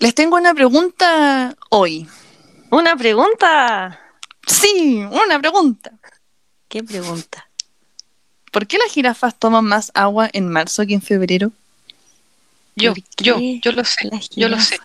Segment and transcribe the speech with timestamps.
[0.00, 2.08] Les tengo una pregunta hoy.
[2.70, 4.00] ¿Una pregunta?
[4.46, 5.92] Sí, una pregunta.
[6.68, 7.50] ¿Qué pregunta?
[8.50, 11.52] ¿Por qué las jirafas toman más agua en marzo que en febrero?
[12.76, 14.78] Yo, ¿Por yo, yo lo sé, yo lo sé.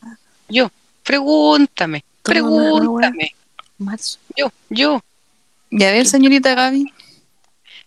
[0.49, 0.69] Yo,
[1.03, 3.33] pregúntame, pregúntame.
[3.77, 4.19] marzo?
[4.35, 5.01] Yo, yo.
[5.69, 6.91] Y a ver, señorita Gaby.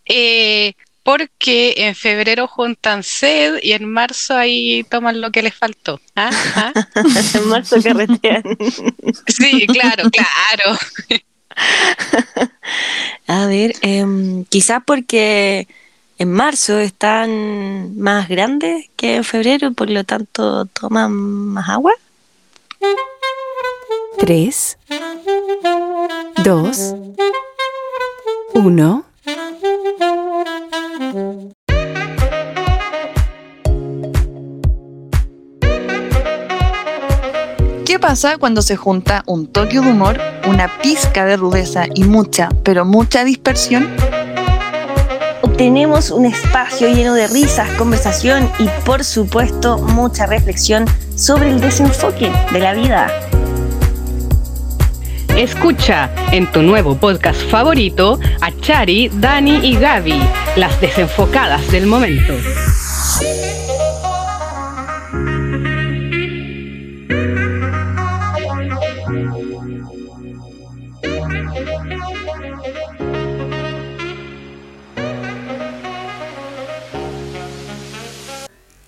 [0.07, 0.73] Eh,
[1.09, 6.03] porque en febrero juntan sed y en marzo ahí toman lo que les faltó.
[6.15, 6.29] ¿Ah?
[6.55, 6.73] ¿Ah?
[7.35, 8.43] en marzo carretean.
[9.27, 10.79] Sí, claro, claro.
[13.27, 15.67] A ver, em, quizás porque
[16.19, 21.95] en marzo están más grandes que en febrero, por lo tanto toman más agua.
[24.19, 24.79] 3,
[26.45, 26.95] 2,
[28.53, 29.09] 1.
[37.87, 42.51] ¿Qué pasa cuando se junta un toque de humor, una pizca de rudeza y mucha,
[42.63, 43.89] pero mucha dispersión?
[45.41, 50.85] Obtenemos un espacio lleno de risas, conversación y por supuesto mucha reflexión
[51.17, 53.28] sobre el desenfoque de la vida.
[55.39, 60.21] Escucha en tu nuevo podcast favorito a Chari, Dani y Gaby,
[60.57, 62.35] las desenfocadas del momento.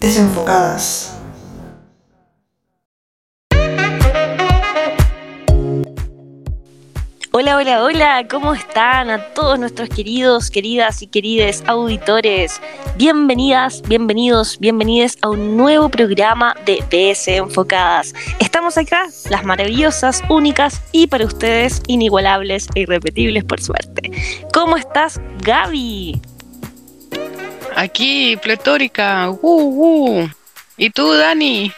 [0.01, 1.10] Desenfocadas.
[7.33, 12.61] Hola, hola, hola, ¿cómo están a todos nuestros queridos, queridas y querides auditores?
[12.97, 18.15] Bienvenidas, bienvenidos, bienvenides a un nuevo programa de Desenfocadas.
[18.41, 24.11] Estamos acá, las maravillosas, únicas y para ustedes inigualables e irrepetibles por suerte.
[24.53, 26.21] ¿Cómo estás, Gaby?
[27.77, 29.31] Aquí, pletórica.
[29.31, 30.29] Uh, uh.
[30.77, 31.73] ¿Y tú, Dani?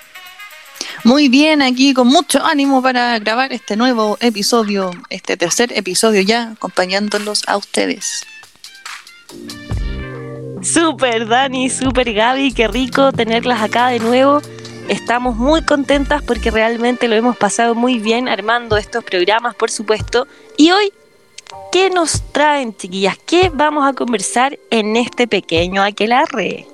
[1.05, 6.53] Muy bien, aquí con mucho ánimo para grabar este nuevo episodio, este tercer episodio ya,
[6.53, 8.25] acompañándolos a ustedes.
[10.63, 14.43] Super Dani, super Gaby, qué rico tenerlas acá de nuevo.
[14.89, 20.29] Estamos muy contentas porque realmente lo hemos pasado muy bien armando estos programas, por supuesto.
[20.57, 20.93] Y hoy,
[21.73, 23.19] ¿qué nos traen, chiquillas?
[23.27, 26.69] ¿Qué vamos a conversar en este pequeño aquelarre?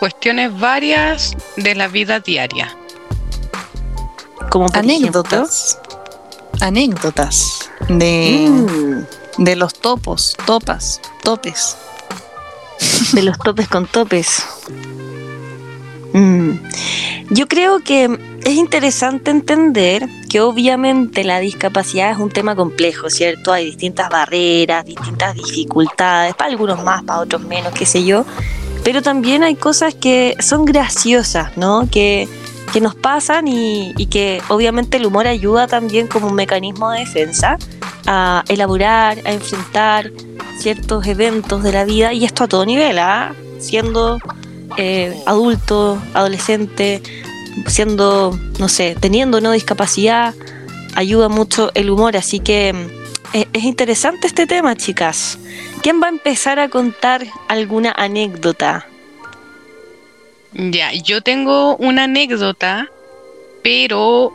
[0.00, 2.74] Cuestiones varias de la vida diaria.
[4.50, 5.78] Como por Anécdotas.
[6.58, 11.76] Anécdotas de, mm, de los topos, topas, topes.
[13.12, 14.42] de los topes con topes.
[16.14, 16.52] Mm.
[17.28, 23.52] Yo creo que es interesante entender que obviamente la discapacidad es un tema complejo, ¿cierto?
[23.52, 28.24] Hay distintas barreras, distintas dificultades, para algunos más, para otros menos, qué sé yo.
[28.84, 31.88] Pero también hay cosas que son graciosas, ¿no?
[31.90, 32.28] Que,
[32.72, 37.00] que nos pasan y, y que obviamente el humor ayuda también como un mecanismo de
[37.00, 37.58] defensa
[38.06, 40.10] a elaborar, a enfrentar
[40.58, 43.34] ciertos eventos de la vida y esto a todo nivel, ¿ah?
[43.58, 44.18] Siendo
[44.76, 47.02] eh, adulto, adolescente,
[47.66, 50.34] siendo, no sé, teniendo no discapacidad,
[50.94, 55.38] ayuda mucho el humor, así que mm, eh, es interesante este tema, chicas.
[55.82, 58.86] ¿Quién va a empezar a contar alguna anécdota?
[60.52, 62.88] Ya, yo tengo una anécdota,
[63.62, 64.32] pero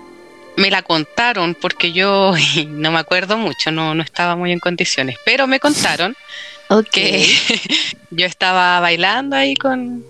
[0.57, 2.33] me la contaron porque yo
[2.67, 6.15] no me acuerdo mucho, no, no estaba muy en condiciones, pero me contaron
[6.69, 6.87] Ok.
[6.91, 7.27] que
[8.09, 10.03] yo estaba bailando ahí con,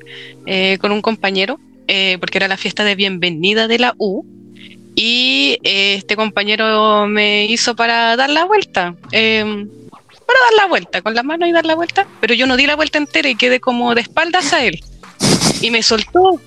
[0.46, 4.24] eh, con un compañero, eh, porque era la fiesta de bienvenida de la U,
[4.96, 9.66] y eh, este compañero me hizo para dar la vuelta, eh,
[10.26, 12.66] para dar la vuelta, con la mano y dar la vuelta, pero yo no di
[12.66, 14.84] la vuelta entera y quedé como de espaldas a él,
[15.62, 16.42] y me soltó,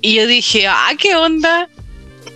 [0.00, 1.68] y yo dije, ah, ¿qué onda?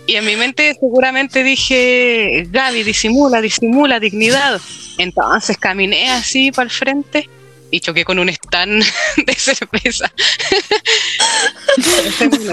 [0.07, 4.61] Y en mi mente seguramente dije, Gaby, disimula, disimula, dignidad.
[4.97, 7.29] Entonces caminé así para el frente
[7.71, 8.85] y choqué con un stand
[9.25, 10.11] de cerveza.
[11.77, 12.47] Esa es mi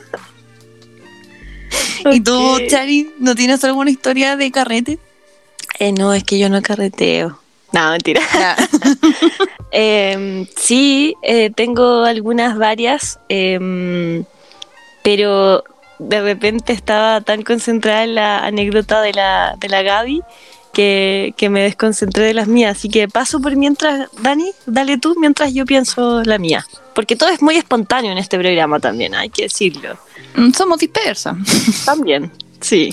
[2.10, 2.66] ¿Y tú, Ok.
[2.68, 4.98] Chari, no tienes alguna historia de carrete?
[5.78, 7.38] Eh, no, es que yo no carreteo.
[7.72, 8.20] No, mentira.
[9.72, 14.24] Em, sí, eh, tengo algunas varias, em,
[15.04, 15.62] pero
[16.00, 20.22] de repente estaba tan concentrada en la anécdota de la, de la Gaby
[20.72, 22.76] que, que me desconcentré de las mías.
[22.76, 26.66] Así que paso por mientras, Dani, dale tú mientras yo pienso la mía.
[26.94, 29.96] Porque todo es muy espontáneo en este programa también, hay que decirlo.
[30.36, 31.36] Mm, Somos dispersas.
[31.84, 32.30] También,
[32.60, 32.90] sí.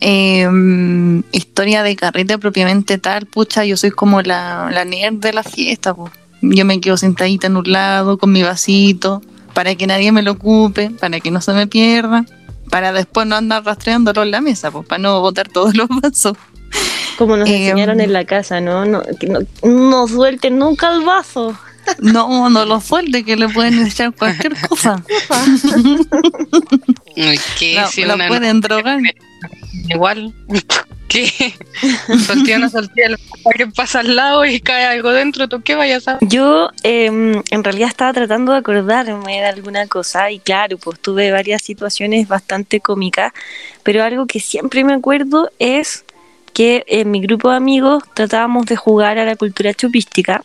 [0.00, 5.32] Eh, mm, historia de carrete propiamente tal, pucha, yo soy como la, la nerd de
[5.32, 6.10] la fiesta, po.
[6.42, 9.22] Yo me quedo sentadita en un lado con mi vasito,
[9.54, 12.26] para que nadie me lo ocupe, para que no se me pierda,
[12.68, 16.36] para después no andar rastreándolo en la mesa, pues, para no botar todos los vasos.
[17.16, 18.84] Como nos Eh, enseñaron en la casa, ¿no?
[18.84, 21.56] No, no, no suelten nunca el vaso.
[22.00, 25.00] No, no lo suelte, que le pueden echar cualquier cosa.
[27.58, 27.74] ¿Qué?
[27.74, 28.98] La, si la una pueden drogar.
[29.88, 30.34] igual.
[31.08, 31.54] ¿Qué?
[32.26, 33.08] Soltía una soltía
[33.56, 37.64] que pasa al lado y cae algo dentro, ¿tú qué vayas a Yo em, en
[37.64, 42.80] realidad estaba tratando de acordarme de alguna cosa y claro, pues tuve varias situaciones bastante
[42.80, 43.32] cómicas,
[43.84, 46.04] pero algo que siempre me acuerdo es
[46.56, 50.42] que en mi grupo de amigos tratábamos de jugar a la cultura chupística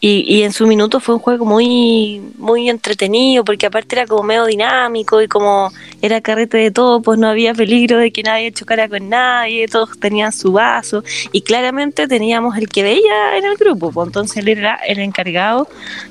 [0.00, 4.44] y, en su minuto fue un juego muy, muy entretenido porque aparte era como medio
[4.46, 8.88] dinámico y como era carrete de todo, pues no había peligro de que nadie chocara
[8.88, 11.02] con nadie, todos tenían su vaso
[11.32, 15.66] y claramente teníamos el que veía en el grupo, pues entonces él era el encargado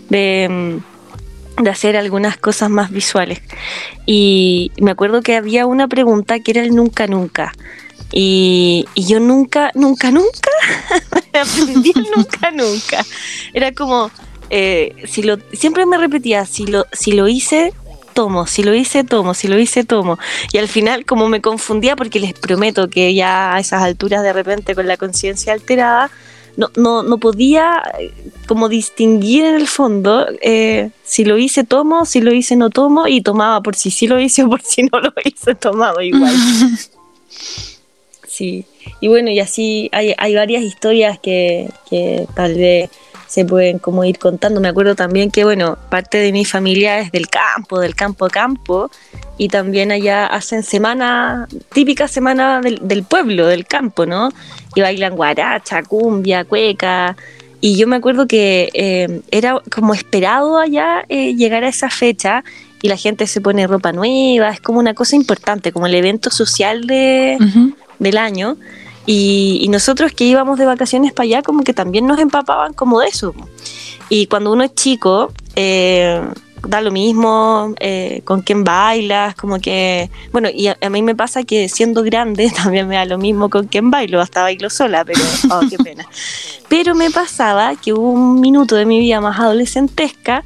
[0.09, 0.81] de,
[1.57, 3.41] mm, de hacer algunas cosas más visuales.
[4.05, 7.53] Y me acuerdo que había una pregunta que era el nunca nunca.
[8.11, 10.49] Y, y yo nunca, nunca, nunca
[12.15, 13.05] nunca nunca.
[13.53, 14.11] Era como,
[14.49, 17.73] eh, si lo, siempre me repetía, si lo, si lo hice,
[18.13, 20.17] tomo, si lo hice, tomo, si lo hice, tomo.
[20.51, 24.33] Y al final, como me confundía, porque les prometo que ya a esas alturas de
[24.33, 26.09] repente con la conciencia alterada,
[26.57, 28.11] no, no, no podía eh,
[28.47, 33.07] como distinguir en el fondo eh, si lo hice, tomo, si lo hice, no tomo,
[33.07, 36.33] y tomaba por si sí lo hice o por si no lo hice, tomaba igual.
[38.39, 38.63] Sí,
[39.01, 42.89] y bueno, y así hay, varias historias que, que tal vez
[43.27, 44.61] se pueden como ir contando.
[44.61, 48.29] Me acuerdo también que, bueno, parte de mi familia es del campo, del campo a
[48.29, 48.89] campo,
[49.37, 54.29] y también allá hacen semana, típica semana del, pueblo, del campo, ¿no?
[54.73, 57.17] Y bailan guaracha, cumbia, cueca.
[57.59, 62.45] Y yo me acuerdo que eh, era como esperado allá eh, llegar a esa fecha
[62.81, 66.29] y la gente se pone ropa nueva, es como una cosa importante, como el evento
[66.29, 67.37] social de.
[67.99, 68.57] Del año.
[69.05, 72.99] Y, y nosotros que íbamos de vacaciones para allá, como que también nos empapaban como
[72.99, 73.33] de eso.
[74.09, 76.21] Y cuando uno es chico, eh,
[76.67, 80.09] da lo mismo eh, con quién bailas, como que.
[80.31, 83.49] Bueno, y a, a mí me pasa que siendo grande también me da lo mismo
[83.49, 85.21] con quién bailo, hasta bailo sola, pero.
[85.51, 86.05] Oh, qué pena.
[86.69, 90.43] Pero me pasaba que hubo un minuto de mi vida más adolescentesca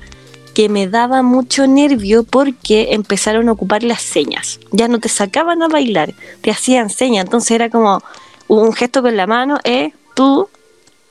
[0.53, 4.59] que me daba mucho nervio porque empezaron a ocupar las señas.
[4.71, 7.25] Ya no te sacaban a bailar, te hacían señas.
[7.25, 8.03] Entonces era como
[8.47, 10.49] un gesto con la mano, eh, tú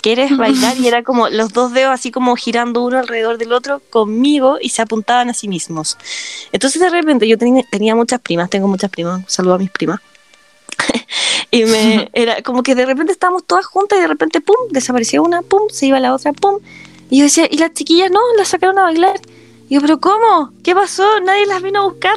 [0.03, 3.81] quieres bailar y era como los dos dedos así como girando uno alrededor del otro
[3.91, 5.97] conmigo y se apuntaban a sí mismos.
[6.53, 10.01] Entonces de repente yo tenía, tenía muchas primas, tengo muchas primas, saludo a mis primas.
[11.51, 15.23] y me era como que de repente estábamos todas juntas y de repente pum, desaparecía
[15.23, 16.59] una, pum, se iba la otra, pum.
[17.13, 18.21] Y yo decía, ¿y las chiquillas no?
[18.39, 19.21] ¿Las sacaron a bailar?
[19.69, 20.51] Y yo, ¿pero cómo?
[20.63, 21.21] ¿Qué pasó?
[21.21, 22.17] Nadie las vino a buscar.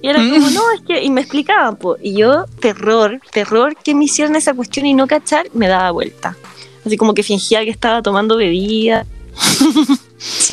[0.00, 1.04] Y era como, no, es que.
[1.04, 1.98] Y me explicaban, po.
[2.00, 6.38] Y yo, terror, terror que me hicieran esa cuestión y no cachar, me daba vuelta.
[6.86, 9.06] Así como que fingía que estaba tomando bebida.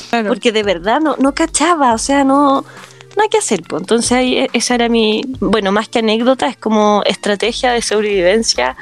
[0.10, 0.30] Claro.
[0.30, 2.64] Porque de verdad no, no cachaba, o sea, no.
[3.18, 3.82] No hay que hacer, pues.
[3.82, 5.24] Entonces, ahí, eh, esa era mi.
[5.42, 8.78] Bueno, más que anécdota, es como estrategia de sobrevivencia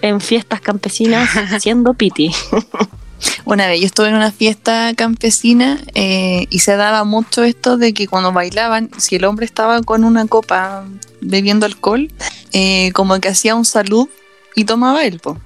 [0.00, 1.28] en fiestas campesinas
[1.60, 2.30] siendo piti.
[3.44, 7.92] Una vez yo estuve en una fiesta campesina eh, y se daba mucho esto de
[7.94, 10.84] que cuando bailaban, si el hombre estaba con una copa
[11.20, 12.10] bebiendo alcohol,
[12.52, 14.08] eh, como que hacía un salud
[14.54, 15.38] y tomaba él, po.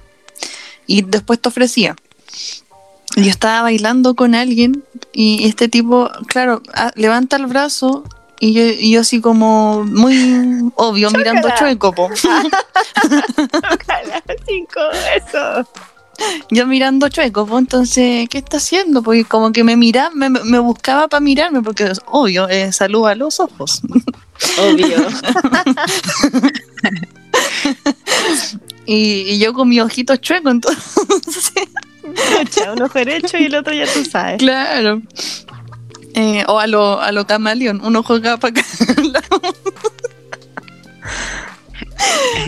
[0.87, 1.95] y después te ofrecía.
[3.15, 6.61] Yo estaba bailando con alguien y este tipo, claro,
[6.95, 8.03] levanta el brazo
[8.39, 12.09] y yo, y yo así como muy obvio mirando chueco, po.
[14.45, 14.81] Cinco,
[15.15, 15.65] eso.
[16.51, 19.01] Yo mirando chueco, pues entonces, ¿qué está haciendo?
[19.03, 23.15] Porque como que me miraba, me, me buscaba para mirarme, porque obvio, eh, salud a
[23.15, 23.81] los ojos.
[24.59, 24.97] Obvio.
[28.87, 31.51] Y, y yo con mis ojitos chuecos, entonces,
[32.71, 34.37] un ojo derecho y el otro ya tú sabes.
[34.37, 35.01] claro.
[36.13, 38.65] Eh, o a lo, a lo camaleón, un ojo acá para acá.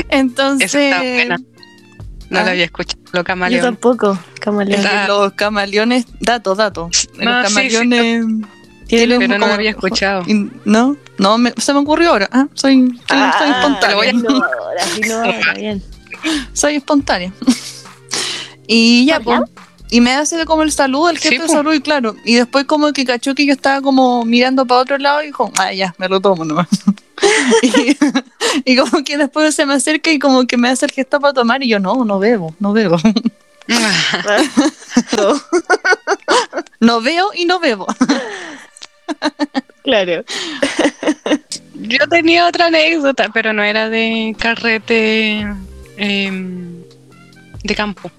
[0.09, 1.37] Entonces, Esa está buena.
[2.29, 2.43] No Ah.
[2.43, 3.63] la había escuchado, lo Yo camaleón.
[3.63, 4.85] tampoco, camaleón.
[4.85, 6.83] eh, los camaleones, dato, dato.
[6.83, 8.47] No, los sí, sí, camaleones
[8.87, 10.23] tienen Pero no lo había escuchado.
[10.65, 10.97] ¿No?
[11.17, 12.29] No, me- se me ocurrió ahora.
[12.31, 13.95] Ah, soy, soy, soy Ah, espontánea.
[13.95, 15.83] voy a- innovadora, innovadora, bien.
[16.53, 17.31] Soy espontánea.
[18.67, 19.41] Y ya, pues.
[19.89, 21.53] Y me hace como el saludo, el jefe Sí, de po.
[21.53, 22.15] salud, y claro.
[22.25, 25.49] Y después como que cachó que yo estaba como mirando para otro lado y dijo,
[25.57, 26.67] ah, ya, me lo tomo nomás.
[27.61, 27.97] y,
[28.65, 31.33] y como que después se me acerca y como que me hace el gesto para
[31.33, 32.97] tomar y yo, no, no bebo, no bebo.
[36.79, 37.87] no veo y no bebo.
[39.83, 40.23] Claro.
[41.75, 45.45] Yo tenía otra anécdota, pero no era de carrete
[45.97, 46.83] em,
[47.63, 48.11] de campo.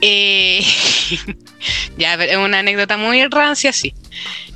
[0.00, 0.64] Eh,
[1.98, 3.92] ya, es una anécdota muy rancia, sí.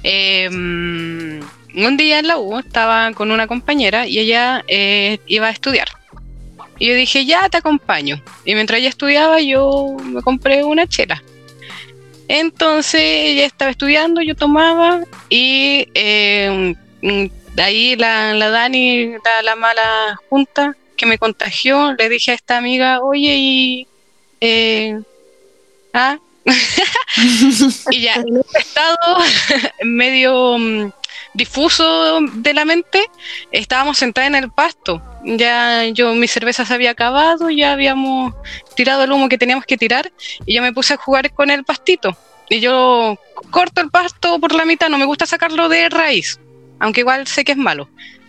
[0.03, 1.41] Em,
[1.77, 5.89] un día en la U estaba con una compañera y ella eh, iba a estudiar.
[6.79, 8.23] Y yo dije, ya te acompaño.
[8.45, 11.23] Y mientras ella estudiaba, yo me compré una chela.
[12.29, 17.27] Entonces ella estaba estudiando, yo tomaba y eh, mm,
[17.61, 22.57] ahí la, la Dani, la, la mala junta que me contagió, le dije a esta
[22.57, 23.87] amiga, oye, y...
[24.41, 25.01] eh,
[25.93, 26.19] ah,
[27.91, 29.19] y ya, en estado
[29.83, 30.93] medio mm,
[31.35, 33.01] difuso de la mente,
[33.53, 35.03] estábamos sentadas en el pasto.
[35.25, 38.35] Ya yo, mi cerveza se había acabado, ya habíamos
[38.77, 40.13] tirado el humo que teníamos que tirar
[40.47, 42.17] y yo me puse a jugar con el pastito.
[42.49, 43.19] Y yo
[43.51, 46.39] corto el pasto por la mitad, no me gusta sacarlo de raíz,
[46.79, 47.89] aunque igual sé que es malo.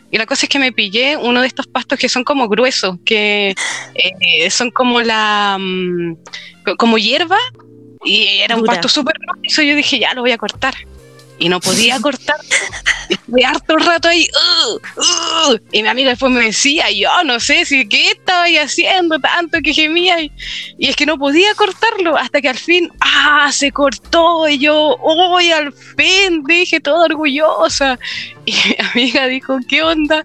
[0.09, 2.95] Y la cosa es que me pillé uno de estos pastos que son como gruesos,
[3.05, 3.53] que
[3.95, 6.15] eh, son como la mm,
[6.63, 7.37] co- como hierba,
[8.05, 9.61] y era un pasto súper grueso.
[9.63, 10.75] Yo dije, ya lo voy a cortar.
[11.39, 12.37] Y no podía cortar.
[13.09, 14.27] Estuve harto rato ahí.
[14.67, 15.61] "Ugh, ugh".
[15.71, 19.59] Y mi amiga después me decía, yo no sé si qué estaba ahí haciendo tanto
[19.63, 20.21] que gemía.
[20.21, 20.31] Y,
[20.79, 23.51] y es que no podía cortarlo hasta que al fin, ¡ah!
[23.51, 24.47] Se cortó.
[24.47, 25.51] Y yo, ¡uy!
[25.51, 27.99] Al fin, dije, toda orgullosa.
[28.47, 30.23] Y mi amiga dijo, ¿qué onda?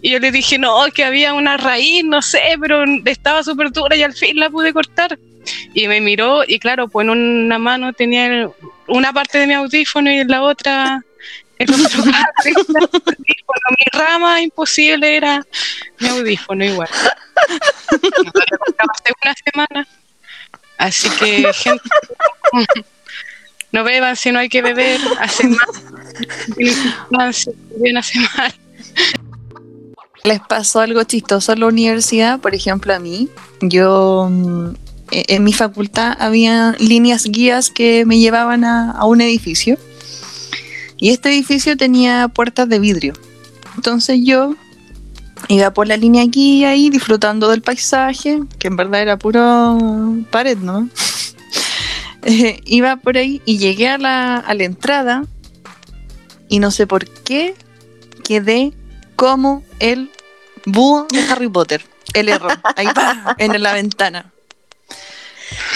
[0.00, 3.94] Y yo le dije, no, que había una raíz, no sé, pero estaba súper dura
[3.94, 5.16] y al fin la pude cortar.
[5.72, 8.48] Y me miró y claro, pues en una mano tenía el-
[8.92, 11.02] una parte de mi audífono y en la otra
[11.58, 12.02] el otro
[12.38, 12.88] audífono.
[13.70, 15.42] Mi rama imposible era
[15.98, 16.88] mi audífono igual.
[17.88, 19.88] Hace una semana.
[20.78, 21.82] Así que, gente,
[23.70, 25.58] no beban si no hay que beber, hace mal.
[26.56, 28.54] Bien hace mal.
[30.24, 32.40] ¿Les pasó algo chistoso en la universidad?
[32.40, 33.28] Por ejemplo, a mí,
[33.60, 34.74] yo mm,
[35.12, 39.78] en mi facultad había líneas guías que me llevaban a, a un edificio
[40.96, 43.14] y este edificio tenía puertas de vidrio.
[43.74, 44.54] Entonces yo
[45.48, 49.78] iba por la línea guía ahí disfrutando del paisaje, que en verdad era puro
[50.30, 50.88] pared, ¿no?
[52.24, 55.24] Eh, iba por ahí y llegué a la, a la entrada
[56.48, 57.56] y no sé por qué
[58.22, 58.72] quedé
[59.16, 60.08] como el
[60.64, 61.84] búho de Harry Potter.
[62.14, 62.52] El error.
[62.76, 64.31] Ahí pa, en la ventana.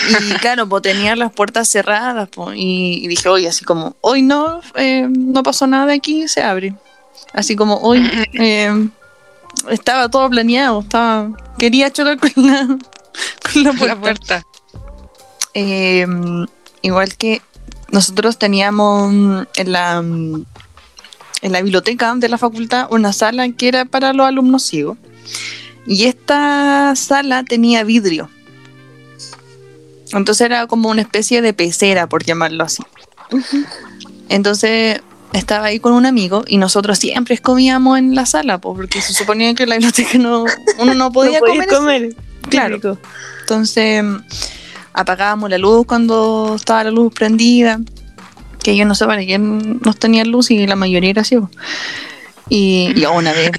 [0.09, 4.23] Y claro, pues tenía las puertas cerradas po, y, y dije, oye, así como, hoy
[4.23, 6.75] no, eh, no pasó nada aquí, se abre.
[7.33, 8.89] Así como, hoy eh,
[9.71, 13.87] estaba todo planeado, estaba, quería chocar con la, con la puerta.
[13.87, 14.43] La puerta.
[15.55, 16.07] Eh,
[16.83, 17.41] igual que
[17.91, 20.47] nosotros teníamos en la, en
[21.53, 24.99] la biblioteca de la facultad una sala que era para los alumnos ciegos.
[25.87, 28.29] Y esta sala tenía vidrio.
[30.13, 32.83] Entonces era como una especie de pecera, por llamarlo así.
[34.29, 35.01] Entonces
[35.33, 39.13] estaba ahí con un amigo y nosotros siempre comíamos en la sala, po, porque se
[39.13, 40.45] suponía que en la biblioteca no,
[40.79, 41.69] uno no podía No comer.
[41.69, 42.17] comer.
[42.49, 42.77] Claro.
[42.77, 42.99] Típico.
[43.41, 44.03] Entonces
[44.93, 47.81] apagábamos la luz cuando estaba la luz prendida,
[48.63, 51.51] que yo no sé para quién nos tenía luz y la mayoría era ciego.
[52.49, 53.51] Y, y una vez,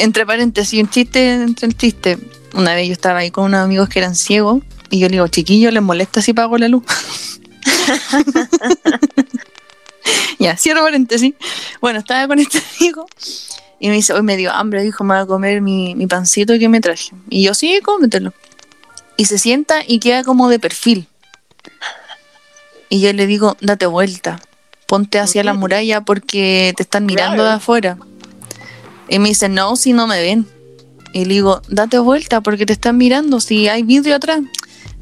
[0.00, 2.18] entre paréntesis, un chiste entre el chiste,
[2.54, 4.62] una vez yo estaba ahí con unos amigos que eran ciegos
[4.96, 6.84] y yo le digo, chiquillo, ¿les molesta si pago la luz?
[10.38, 11.34] ya, cierro paréntesis.
[11.80, 13.06] Bueno, estaba con este amigo
[13.78, 16.58] y me dice, hoy me dio hambre, dijo, me voy a comer mi, mi pancito
[16.58, 17.10] que me traje.
[17.28, 18.32] Y yo, sí, cómetelo
[19.16, 21.08] y se sienta y queda como de perfil.
[22.88, 24.40] Y yo le digo, date vuelta,
[24.86, 27.98] ponte hacia la muralla porque te están mirando de afuera.
[29.08, 30.46] Y me dice, no, si no me ven.
[31.12, 34.40] Y le digo, date vuelta porque te están mirando, si hay vidrio atrás.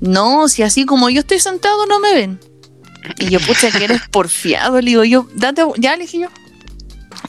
[0.05, 2.41] No, si así como yo estoy sentado no me ven.
[3.19, 4.81] Y yo, pucha, que eres porfiado.
[4.81, 6.29] Le digo, yo, date, ya le dije yo.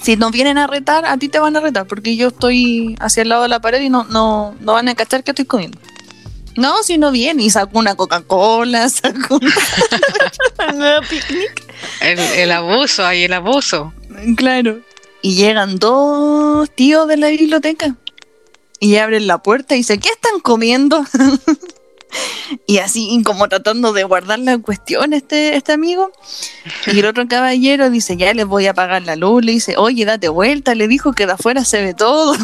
[0.01, 3.23] Si nos vienen a retar, a ti te van a retar, porque yo estoy hacia
[3.23, 5.79] el lado de la pared y no, no, no van a cachar que estoy comiendo.
[6.57, 11.63] No, si no viene, y sacó una Coca-Cola, sacó un- Nuevo picnic.
[12.01, 13.93] El, el abuso, ahí el abuso.
[14.37, 14.79] Claro.
[15.21, 17.95] Y llegan dos tíos de la biblioteca.
[18.79, 21.03] Y abren la puerta y dicen, ¿qué están comiendo?
[22.67, 26.11] Y así como tratando de guardar la cuestión este, este amigo.
[26.87, 29.43] Y el otro caballero dice, ya les voy a pagar la luz.
[29.43, 30.75] Le dice, oye, date vuelta.
[30.75, 32.35] Le dijo que de afuera se ve todo.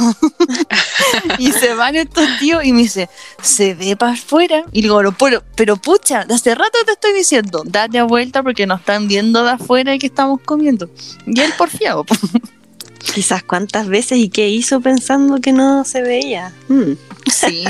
[1.40, 3.10] y se van estos tíos y me dice,
[3.42, 4.64] se ve para afuera.
[4.72, 8.80] Y digo, pero, pero pucha, de hace rato te estoy diciendo, date vuelta porque nos
[8.80, 10.90] están viendo de afuera y que estamos comiendo.
[11.26, 12.06] Y él porfiado.
[13.14, 16.54] Quizás cuántas veces y qué hizo pensando que no se veía.
[16.68, 16.94] Mm.
[17.32, 17.64] Sí.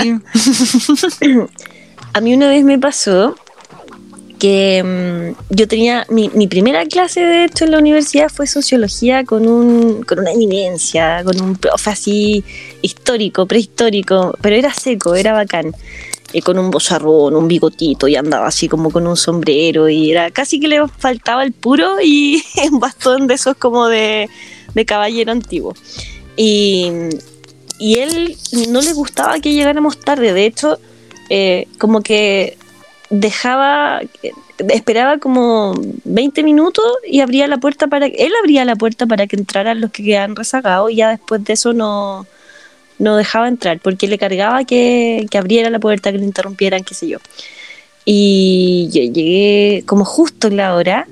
[2.13, 3.35] A mí una vez me pasó
[4.37, 9.47] que mm, yo tenía mi, primera clase de hecho en la universidad fue sociología con
[9.47, 12.43] un con una eminencia, con un profe así
[12.81, 15.73] histórico, prehistórico, pero era seco, era bacán.
[16.33, 20.31] Y con un bozarrón, un bigotito y andaba así como con un sombrero y era
[20.31, 22.41] casi que le faltaba el puro y
[22.71, 24.27] un bastón de esos como de,
[24.73, 25.75] de caballero antiguo.
[26.35, 26.89] Y,
[27.79, 28.37] y él
[28.69, 30.79] no le gustaba que llegáramos tarde, de hecho
[31.33, 32.57] eh, como que
[33.09, 34.01] dejaba,
[34.67, 35.73] esperaba como
[36.03, 39.91] 20 minutos y abría la puerta para él abría la puerta para que entraran los
[39.91, 42.27] que quedan rezagados y ya después de eso no,
[42.99, 46.95] no dejaba entrar porque le cargaba que, que abriera la puerta, que le interrumpieran, qué
[46.95, 47.19] sé yo.
[48.03, 51.07] Y llegué como justo en la hora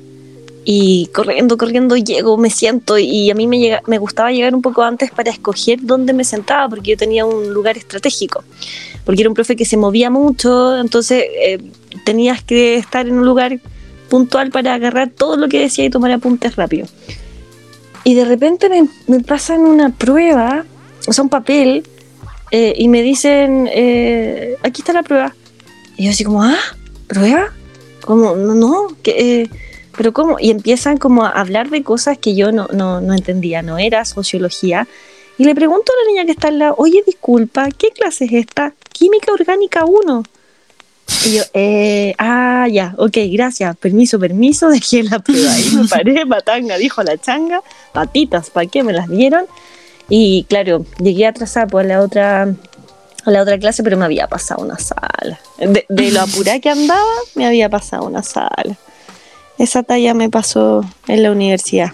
[0.66, 4.62] y corriendo, corriendo llego, me siento y a mí me, llega, me gustaba llegar un
[4.62, 8.44] poco antes para escoger dónde me sentaba porque yo tenía un lugar estratégico
[9.10, 11.58] porque era un profe que se movía mucho, entonces eh,
[12.06, 13.60] tenías que estar en un lugar
[14.08, 16.86] puntual para agarrar todo lo que decía y tomar apuntes rápido.
[18.04, 18.70] Y de repente
[19.08, 20.64] me, pasan una prueba,
[21.08, 21.88] o sea, un papel,
[22.52, 25.34] eh, y me dicen, eh, aquí está la prueba.
[25.98, 26.60] Y yo así como, ah,
[27.08, 27.52] ¿prueba?
[28.06, 28.36] ¿Cómo?
[28.36, 28.90] No, no,
[29.98, 30.38] pero ¿cómo?
[30.40, 34.06] Y empiezan como a hablar de cosas que yo no, no, no entendía, no era
[34.06, 34.88] sociología.
[35.40, 38.34] Y le pregunto a la niña que está al lado, oye, disculpa, ¿qué clase es
[38.34, 38.74] esta?
[38.92, 40.24] Química Orgánica 1.
[41.26, 46.26] Y yo, eh, ah, ya, ok, gracias, permiso, permiso, dejé la prueba ahí, me paré,
[46.26, 49.46] matanga, dijo la changa, patitas, ¿para qué me las dieron?
[50.10, 52.54] Y claro, llegué atrasada por la otra,
[53.24, 55.40] a la otra clase, pero me había pasado una sala.
[55.58, 57.00] De, de lo apurada que andaba,
[57.36, 58.78] me había pasado una sala.
[59.58, 61.94] Esa talla me pasó en la universidad.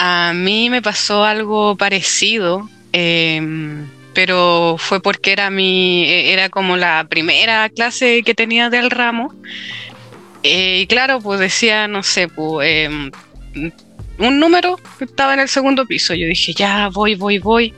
[0.00, 2.68] A mí me pasó algo parecido.
[2.92, 3.40] Eh,
[4.18, 9.32] pero fue porque era mi, e, era como la primera clase que tenía del ramo.
[10.42, 13.12] Eh, y claro, pues decía, no sé, pues, em,
[14.18, 16.14] un número estaba en el segundo piso.
[16.14, 17.74] Yo dije, ya, voy, voy, voy.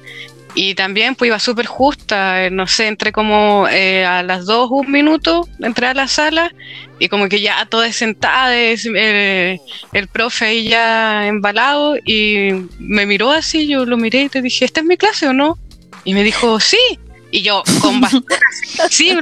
[0.54, 4.68] Y también pues iba súper justa, eh, no sé, entré como eh, a las dos,
[4.70, 6.52] un minuto, entré a la sala
[6.98, 13.68] y como que ya toda sentada, el profe ahí ya embalado y me miró así,
[13.68, 15.56] yo lo miré y te dije, ¿esta es mi clase o no?
[16.04, 16.78] Y me dijo, sí.
[17.30, 18.34] Y yo, con bastante,
[18.90, 19.16] sí,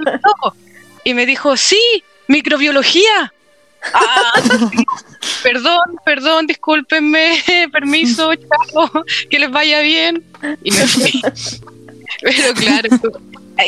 [1.04, 1.80] Y me dijo, sí,
[2.26, 3.32] microbiología.
[3.94, 4.42] Ah,
[5.42, 10.24] perdón, perdón, discúlpenme, permiso, chao, que les vaya bien.
[10.62, 11.22] Y me fui.
[12.22, 12.88] Pero claro,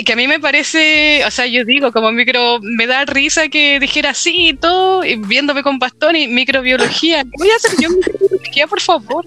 [0.04, 3.78] que a mí me parece, o sea, yo digo, como micro, me da risa que
[3.80, 7.24] dijera sí y todo, viéndome con bastón y microbiología.
[7.24, 9.26] ¿Qué voy a hacer yo microbiología, por favor?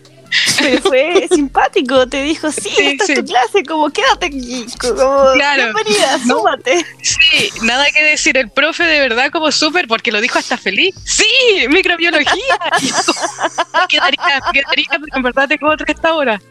[0.57, 4.95] Pero fue simpático, te dijo, sí, esta es tu clase, como quédate aquí, como
[5.33, 6.85] claro, bienvenida, súmate.
[7.01, 10.95] Sí, nada que decir, el profe de verdad como súper, porque lo dijo hasta feliz,
[11.05, 11.25] sí,
[11.69, 12.59] microbiología.
[13.89, 16.41] quedaría, quedaría, en verdad tengo otra esta hora.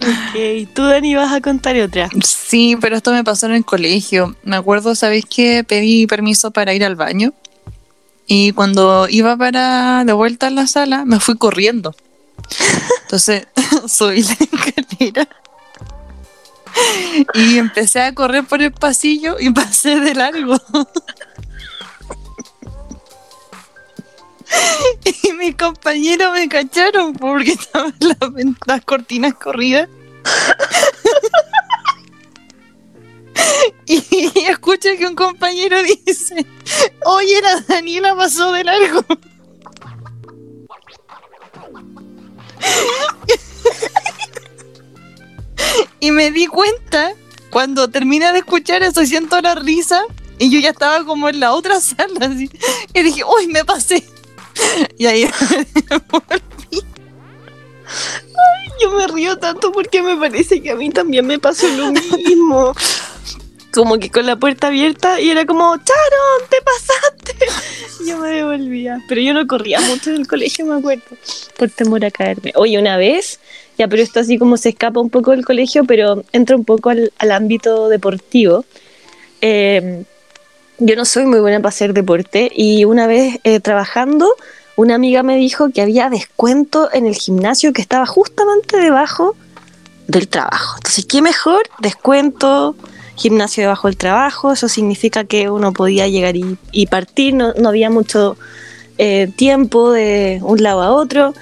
[0.00, 2.08] Ok, tú Dani vas a contar otra.
[2.24, 4.34] Sí, pero esto me pasó en el colegio.
[4.42, 7.32] Me acuerdo, ¿sabéis que pedí permiso para ir al baño?
[8.26, 11.94] Y cuando iba para de vuelta a la sala, me fui corriendo.
[13.02, 13.46] Entonces
[13.88, 15.28] subí la escalera
[17.34, 20.56] y empecé a correr por el pasillo y pasé de largo.
[25.04, 27.94] Y mis compañeros me cacharon porque estaban
[28.66, 29.88] las, cortinas corridas.
[33.86, 36.46] Y escucho que un compañero dice,
[37.04, 39.04] oye, la Daniela pasó de largo.
[46.00, 47.14] Y me di cuenta
[47.50, 50.02] cuando terminé de escuchar eso, siento la risa
[50.38, 52.50] y yo ya estaba como en la otra sala así,
[52.94, 54.04] y dije, uy, me pasé.
[54.98, 55.30] Y ahí
[58.80, 62.74] yo me río tanto porque me parece que a mí también me pasó lo mismo.
[63.72, 67.11] Como que con la puerta abierta y era como, Charon, te pasaste.
[68.06, 69.02] yo me devolvía.
[69.08, 71.04] Pero yo no corría mucho en el colegio, me acuerdo,
[71.58, 72.52] por temor a caerme.
[72.56, 73.40] Oye, una vez,
[73.78, 76.90] ya, pero esto así como se escapa un poco del colegio, pero entra un poco
[76.90, 78.64] al, ámbito deportivo.
[79.40, 80.04] eh,
[80.84, 84.34] yo no soy muy buena para hacer deporte y una vez eh, trabajando,
[84.76, 89.36] una amiga me dijo que había descuento en el gimnasio que estaba justamente debajo
[90.08, 90.76] del trabajo.
[90.78, 91.62] Entonces, ¿qué mejor?
[91.78, 92.74] Descuento,
[93.16, 98.36] gimnasio debajo del trabajo, eso significa que uno podía llegar y, partir, no, había mucho
[98.98, 101.34] eh, tiempo de un lado a otro.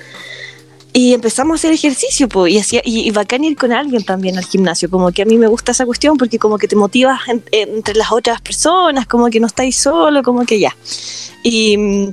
[0.92, 4.36] Y empezamos a hacer ejercicio, po, y, hacía, y, y bacán ir con alguien también
[4.36, 7.20] al gimnasio, como que a mí me gusta esa cuestión porque como que te motivas
[7.28, 10.76] en- entre las otras personas, como que no estáis solo, como que ya.
[11.44, 12.12] Y mm,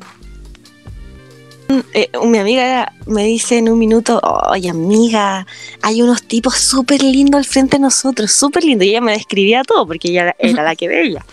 [1.94, 5.46] eh, mi amiga me dice en un minuto, oye amiga,
[5.82, 8.86] hay unos tipos súper lindos al frente de nosotros, súper lindos.
[8.86, 11.26] Y ella me describía todo porque ella era, la que veía.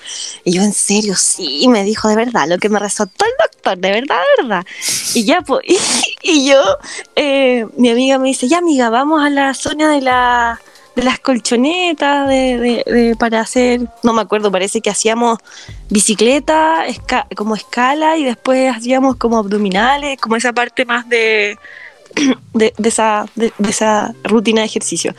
[0.44, 3.78] Y yo, en serio, sí, me dijo de verdad lo que me resaltó el doctor,
[3.78, 4.66] de verdad, de verdad.
[5.14, 5.78] Y ya, pues, y,
[6.22, 6.62] y yo,
[7.16, 10.60] eh, mi amiga me dice, ya amiga, vamos a la zona de la
[10.96, 15.38] de las colchonetas de, de- de- para hacer, no me acuerdo, parece que hacíamos
[15.90, 16.85] bicicleta,
[17.37, 21.59] como escala y después hacíamos como abdominales, como esa parte más de,
[22.55, 25.14] de, de esa, de, de esa rutina de ejercicio.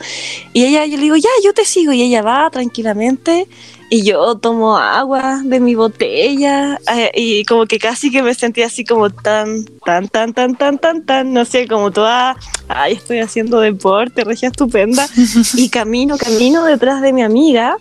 [0.52, 1.92] Y ella, yo le digo, ya, yo te sigo.
[1.92, 3.46] Y ella va tranquilamente
[3.88, 8.66] y yo tomo agua de mi botella eh, y como que casi que me sentía
[8.66, 12.36] así como tan, tan, tan, tan, tan, tan, tan, no sé, como toda,
[12.68, 15.08] ay, estoy haciendo deporte, regia estupenda.
[15.54, 17.76] Y camino, camino detrás de mi amiga.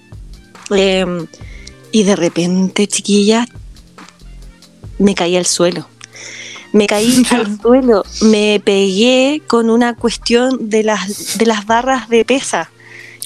[0.72, 1.06] eh,
[1.92, 3.48] y de repente, chiquilla,
[5.00, 5.88] me caí al suelo.
[6.76, 12.26] Me caí al suelo, me pegué con una cuestión de las, de las barras de
[12.26, 12.70] pesa.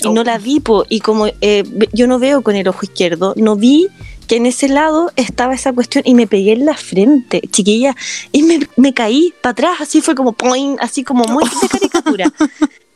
[0.04, 3.34] Y no la vi, po, y como eh, yo no veo con el ojo izquierdo,
[3.38, 3.88] no vi
[4.28, 7.96] que en ese lado estaba esa cuestión y me pegué en la frente, chiquilla,
[8.32, 12.32] y me, me caí para atrás, así fue como poing, así como muy de caricatura.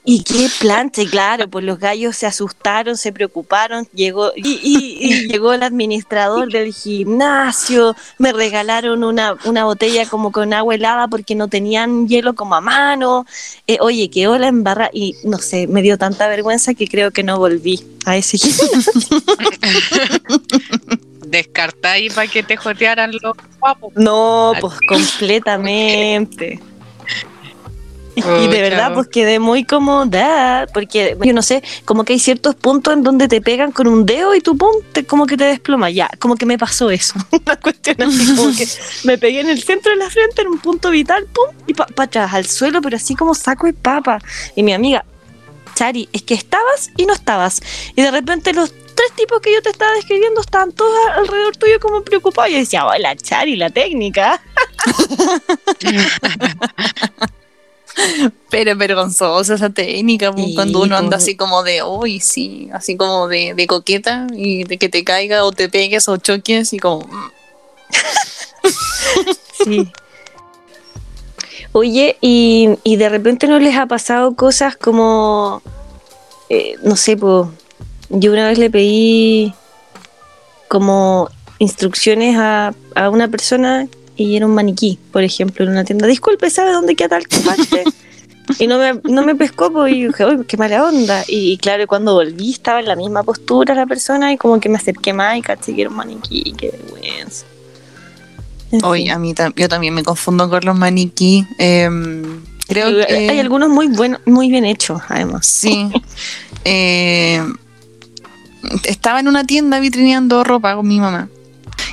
[0.05, 4.97] Y qué plancha, y claro, pues los gallos se asustaron, se preocuparon, llegó, y, y-
[4.99, 11.07] y llegó el administrador del gimnasio, me regalaron una, una botella como con agua helada
[11.07, 13.25] porque no tenían hielo como a mano,
[13.65, 17.23] eh, oye, quedó la embarra y no sé, me dio tanta vergüenza que creo que
[17.23, 19.23] no volví a ese gimnasio.
[21.27, 23.93] Descartáis para que te jotearan los guapos.
[23.95, 26.59] No, pues completamente.
[28.15, 32.55] Y de verdad, pues quedé muy cómoda, porque yo no sé, como que hay ciertos
[32.55, 35.45] puntos en donde te pegan con un dedo y tu pum, te- como que te
[35.45, 35.89] desploma.
[35.89, 37.15] Ya, como que me pasó eso.
[37.31, 38.67] Una cuestión así, como que
[39.05, 41.91] me pegué en el centro de la frente, en un punto vital, pum, y para
[42.03, 44.19] atrás, al suelo, pero así como saco de papa.
[44.55, 45.03] Y mi amiga,
[45.75, 47.61] Chari, es que estabas y no estabas.
[47.95, 51.79] Y de repente los tres tipos que yo te estaba describiendo estaban todos alrededor tuyo
[51.79, 52.51] como preocupados.
[52.51, 54.39] Y yo decía, hola, Chari, la técnica.
[58.49, 61.23] Pero es vergonzosa esa técnica, pues, Sí, cuando uno anda pues.
[61.23, 65.43] así como de, uy, sí, así como de, de coqueta y de que te caiga
[65.43, 67.31] o te pegues o choques y como, mm.
[69.63, 69.91] Sí.
[71.71, 75.61] Oye, y, y de repente no les ha pasado cosas como,
[76.49, 77.47] eh, no sé, pues,
[78.09, 79.53] yo una vez le pedí
[80.67, 86.07] como instrucciones a, a una persona y era un maniquí, por ejemplo, en una tienda.
[86.07, 87.83] Disculpe, ¿sabe dónde queda tal parte?
[88.59, 91.23] Y no me, no me pescó, pues, y dije, uy, qué mala onda.
[91.29, 94.75] Y, claro, cuando volví estaba en la misma postura la persona y como que me
[94.75, 97.45] acerqué más y caché que era un maniquí, qué vergüenza.
[98.69, 99.11] Fin.
[99.11, 101.47] a mí yo también me confundo con los maniquí.
[101.57, 105.47] em, creo que Hay algunos muy buenos, muy bien hechos, además.
[105.47, 105.89] sí.
[106.65, 107.43] Eh,
[108.85, 111.27] estaba en una tienda vitrineando ropa con mi mamá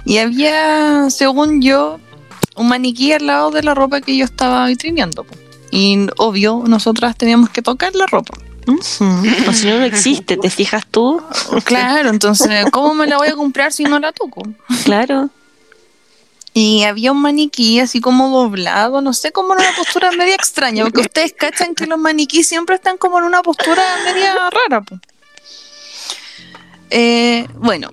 [0.04, 1.98] y había, según yo,
[2.56, 5.26] un maniquí al lado de la ropa que yo estaba vitrineando.
[5.70, 8.38] Y obvio, nosotras teníamos que tocar la ropa.
[8.66, 8.82] O
[9.52, 11.22] si no, no existe, ¿te fijas tú?
[11.64, 14.42] Claro, entonces, ¿cómo me la voy a comprar si no la toco?
[14.84, 15.30] Claro.
[16.52, 20.84] Y había un maniquí así como doblado, no sé, como en una postura media extraña,
[20.84, 24.82] porque ustedes cachan que los maniquís siempre están como en una postura media rara.
[24.82, 24.98] po.
[26.90, 27.90] Eh, bueno,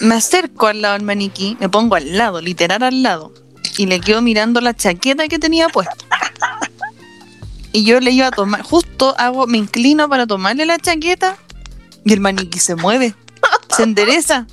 [0.00, 3.34] me acerco al lado del maniquí, me pongo al lado, literal al lado,
[3.76, 5.96] y le quedo mirando la chaqueta que tenía puesta.
[7.72, 11.38] Y yo le iba a tomar, justo hago, me inclino para tomarle la chaqueta,
[12.04, 13.14] y el maniquí se mueve,
[13.74, 14.46] se endereza.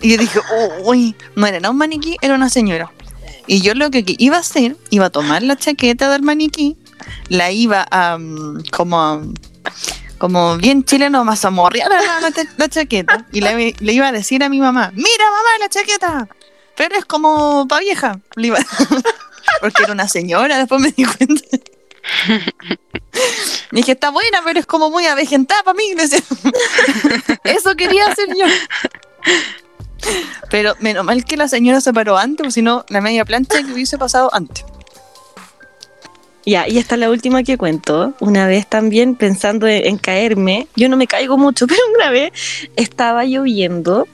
[0.00, 0.38] Y yo dije,
[0.84, 2.92] uy, no era un maniquí, era una señora.
[3.48, 6.76] Y yo lo que iba a hacer, iba a tomar la chaqueta del maniquí,
[7.28, 9.32] la iba a, mm, como,
[10.18, 13.26] como bien chileno, más a morrear la, la, la chaqueta.
[13.32, 16.28] Y le, le iba a decir a mi mamá, mira mamá, la chaqueta,
[16.78, 18.20] pero es como pa' vieja.
[19.60, 21.42] Porque era una señora, después me di cuenta.
[23.72, 25.84] Y dije, está buena, pero es como muy avejentada para mí.
[27.44, 28.46] Eso quería hacer yo.
[30.50, 33.58] Pero menos mal que la señora se paró antes, o si no, la media plancha
[33.58, 34.64] que hubiese pasado antes.
[36.46, 38.14] Ya, y esta es la última que cuento.
[38.20, 42.32] Una vez también pensando en, en caerme, yo no me caigo mucho, pero una vez
[42.76, 44.06] estaba lloviendo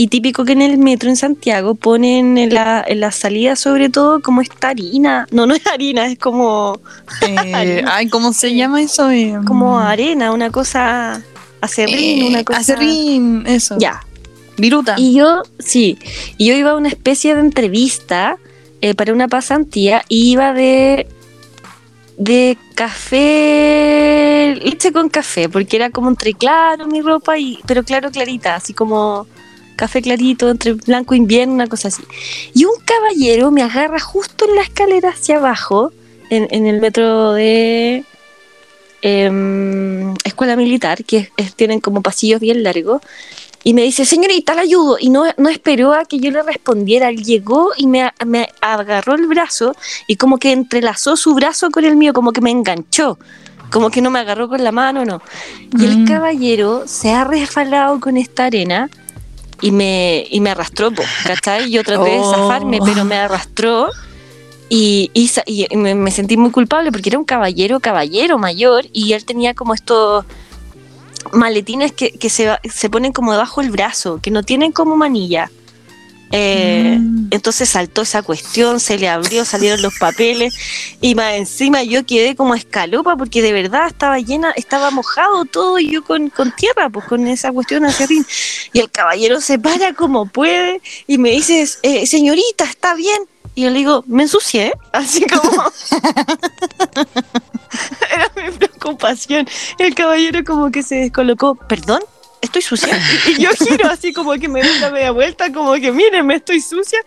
[0.00, 3.90] y típico que en el metro en Santiago ponen en la, en la salida sobre
[3.90, 5.26] todo como esta harina.
[5.30, 6.80] No, no es harina, es como,
[7.20, 9.10] Eh, ay, ¿cómo se llama eso?
[9.10, 11.22] Eh, como arena, una cosa
[11.60, 12.60] acerrín, eh, una cosa...
[12.60, 13.76] acerrín, eso.
[13.78, 14.00] Ya,
[14.56, 14.94] Viruta.
[14.96, 15.98] Y yo, sí,
[16.38, 18.38] y yo iba a una especie de entrevista
[18.96, 21.08] para una pasantía y iba de
[22.16, 28.10] de café, leche con café, porque era como entre claro mi ropa, y pero claro
[28.10, 29.26] clarita, así como
[29.80, 32.02] café clarito, entre blanco e invierno, una cosa así.
[32.54, 35.92] Y un caballero me agarra justo en la escalera hacia abajo,
[36.30, 38.04] en, en el metro de
[39.02, 43.00] em, escuela militar, que es- es- tienen como pasillos bien largos,
[43.64, 44.96] y me dice, señorita, le ayudo.
[45.00, 47.08] Y no, no esperó a que yo le respondiera.
[47.10, 49.74] Él llegó y me, me agarró el brazo
[50.06, 53.18] y como que entrelazó su brazo con el mío, como que me enganchó.
[53.70, 55.20] Como que no me agarró con la mano, no.
[55.78, 56.06] Y el Mm.
[56.06, 58.88] caballero se ha resbalado con esta arena
[59.60, 61.70] y me, y me arrastró, po, ¿cachai?
[61.70, 62.30] Yo traté de Oh.
[62.34, 63.88] zafarme, pero me arrastró.
[64.68, 69.12] Y, y y me, me sentí muy culpable porque era un caballero, caballero mayor, y
[69.14, 70.24] él tenía como estos
[71.32, 75.50] maletines que, que se, se ponen como debajo del brazo, que no tienen como manilla.
[76.32, 77.28] Eh, Mm.
[77.30, 80.54] Entonces saltó esa cuestión, se le abrió, salieron los papeles
[81.00, 85.78] y más encima yo quedé como escalopa porque de verdad estaba llena, estaba mojado todo
[85.78, 88.24] y yo con, con tierra, pues con esa cuestión hacia arriba.
[88.72, 93.22] Y el caballero se para como puede y me dice, eh, señorita, ¿está bien?
[93.54, 95.50] Y yo le digo, me ensucié, así como...
[98.12, 99.46] Era mi preocupación.
[99.78, 102.00] El caballero como que se descolocó, perdón,
[102.40, 102.98] estoy sucia.
[103.26, 106.26] Y, y yo giro así como que me doy la media vuelta, como que miren,
[106.26, 106.98] me estoy sucia.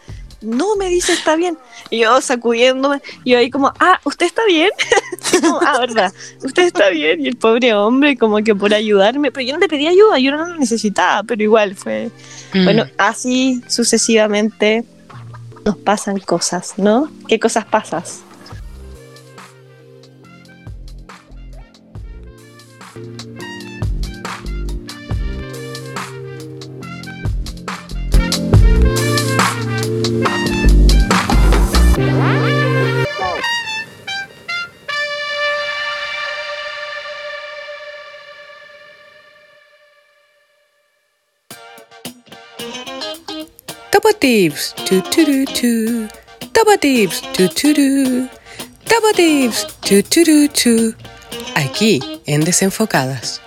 [0.44, 1.58] No, me dice, está bien.
[1.90, 4.70] Y yo sacudiéndome, y ahí como, ah, ¿usted está bien?
[5.42, 7.22] Como, ah, verdad, usted está bien.
[7.22, 10.32] Y el pobre hombre como que por ayudarme, pero yo no le pedí ayuda, yo
[10.32, 12.12] no lo necesitaba, pero igual fue...
[12.54, 12.64] Mm.
[12.66, 14.84] Bueno, así sucesivamente
[15.66, 17.10] nos pasan cosas, ¿no?
[17.28, 18.22] ¿Qué cosas pasas?
[44.04, 46.08] Double tips, tu tu tu tu.
[46.52, 48.28] Double tips, tu tu tu.
[48.84, 50.94] Double tips, tu tu tu tu.
[51.56, 53.40] Aquí en Desenfocadas.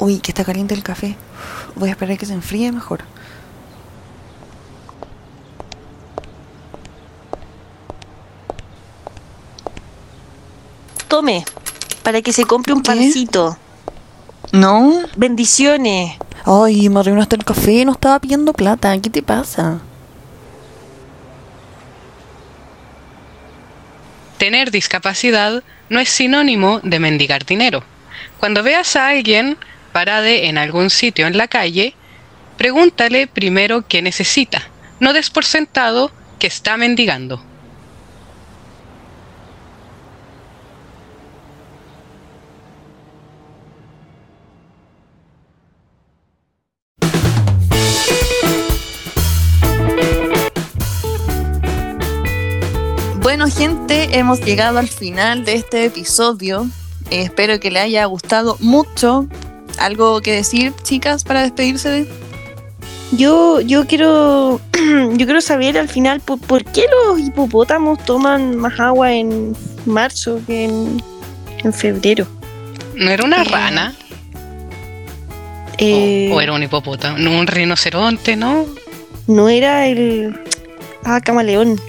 [0.00, 1.14] Uy, que está caliente el café.
[1.76, 3.04] Voy a esperar que se enfríe mejor.
[11.06, 11.44] Tome,
[12.02, 12.90] para que se compre un ¿Qué?
[12.90, 13.56] pancito.
[14.52, 14.92] ¿No?
[15.16, 16.16] Bendiciones.
[16.44, 18.98] Ay, me arruinaste el café, no estaba pidiendo plata.
[18.98, 19.80] ¿Qué te pasa?
[24.38, 27.84] Tener discapacidad no es sinónimo de mendigar dinero.
[28.38, 29.58] Cuando veas a alguien
[29.92, 31.94] parade en algún sitio en la calle,
[32.56, 34.62] pregúntale primero qué necesita.
[34.98, 37.42] No des por sentado que está mendigando.
[54.20, 56.68] Hemos llegado al final de este episodio.
[57.10, 59.26] Eh, espero que le haya gustado mucho.
[59.78, 62.08] ¿Algo que decir, chicas, para despedirse de?
[63.12, 68.78] Yo, yo quiero, yo quiero saber al final por, por qué los hipopótamos toman más
[68.78, 69.56] agua en
[69.86, 71.02] marzo que en,
[71.64, 72.26] en febrero.
[72.94, 73.94] ¿No era una Eh, rana?
[75.78, 77.18] Eh, ¿O, o era un hipopótamo?
[77.18, 78.66] No, un rinoceronte, ¿no?
[79.26, 80.38] No era el
[81.04, 81.80] ah camaleón.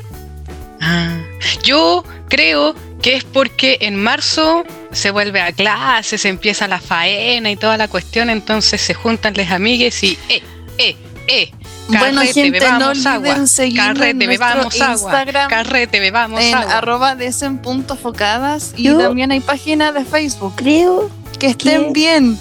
[0.81, 1.17] Ah,
[1.63, 7.49] Yo creo que es porque en marzo se vuelve a clase, se empieza la faena
[7.51, 10.41] y toda la cuestión, entonces se juntan las amigues y eh,
[10.77, 10.95] eh,
[11.27, 11.51] eh.
[11.87, 13.35] Bueno, carrete, gente, no bebamos olviden agua.
[13.75, 15.25] Carrete, nuestro bebamos agua.
[15.49, 16.77] Carrete, bebamos en agua.
[16.77, 20.53] arroba desen.focadas y Yo- también hay página de Facebook.
[20.55, 21.91] Creo Que estén ¿Qué?
[21.93, 22.37] bien.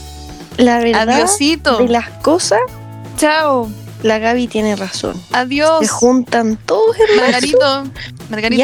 [0.57, 1.79] la verdad Adiosito.
[1.79, 2.61] de las cosas
[3.17, 3.71] Chao.
[4.03, 5.21] la Gaby tiene razón.
[5.33, 5.81] Adiós.
[5.81, 7.85] Se juntan todos en Margarito.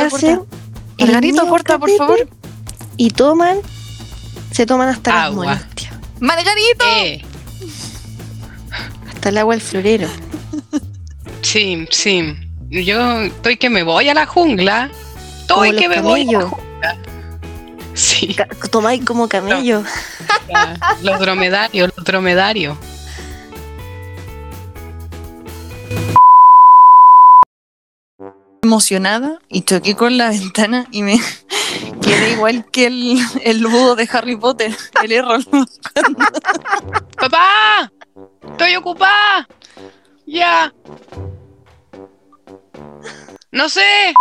[0.07, 0.51] Hacen corta.
[0.99, 2.29] mío corta, por favor.
[2.97, 3.59] Y toman,
[4.53, 5.45] se toman hasta las Agua.
[5.45, 5.93] molestias.
[6.21, 6.85] Margarito.
[6.87, 7.23] Eh,
[9.09, 10.09] Hasta el agua del florero.
[11.43, 12.35] sí, sí.
[12.71, 14.91] Yo estoy que me voy a la jungla.
[15.41, 16.97] Estoy que me voy a la jungla.
[17.95, 19.83] Sí, Ca- Tomáis como camello.
[21.03, 22.77] los dromedarios, los dromedarios.
[28.67, 31.21] Emocionada y choqué con la ventana y me
[32.03, 35.41] quedé igual que el, el búho de Harry Potter, el error.
[37.17, 37.93] ¡Papá!
[38.51, 39.49] ¡Estoy ocupada!
[40.27, 40.75] ¡Ya!
[43.53, 44.13] No sé.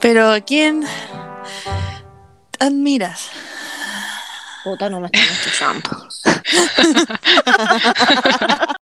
[0.00, 0.84] Pero ¿a quién
[2.58, 3.30] admiras?
[4.64, 6.08] Puta, no me están escuchando.